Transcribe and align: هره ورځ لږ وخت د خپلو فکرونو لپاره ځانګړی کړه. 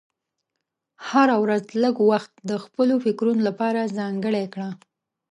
هره 1.07 1.35
ورځ 1.43 1.63
لږ 1.83 1.95
وخت 2.11 2.31
د 2.49 2.51
خپلو 2.63 2.93
فکرونو 3.05 3.41
لپاره 3.49 3.91
ځانګړی 3.97 4.45
کړه. 4.53 4.69